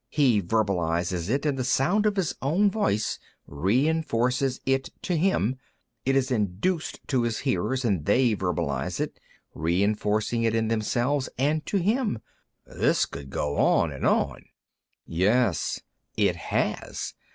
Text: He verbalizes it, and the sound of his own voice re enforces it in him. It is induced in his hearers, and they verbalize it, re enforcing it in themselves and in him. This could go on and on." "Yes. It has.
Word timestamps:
He 0.09 0.41
verbalizes 0.41 1.29
it, 1.29 1.45
and 1.45 1.59
the 1.59 1.63
sound 1.63 2.07
of 2.07 2.15
his 2.15 2.33
own 2.41 2.71
voice 2.71 3.19
re 3.45 3.87
enforces 3.87 4.59
it 4.65 4.89
in 5.07 5.17
him. 5.19 5.57
It 6.07 6.15
is 6.15 6.31
induced 6.31 6.99
in 7.13 7.23
his 7.23 7.37
hearers, 7.41 7.85
and 7.85 8.03
they 8.05 8.33
verbalize 8.35 8.99
it, 8.99 9.19
re 9.53 9.83
enforcing 9.83 10.41
it 10.41 10.55
in 10.55 10.69
themselves 10.69 11.29
and 11.37 11.61
in 11.71 11.81
him. 11.83 12.17
This 12.65 13.05
could 13.05 13.29
go 13.29 13.57
on 13.57 13.91
and 13.91 14.07
on." 14.07 14.45
"Yes. 15.05 15.81
It 16.17 16.35
has. 16.35 17.13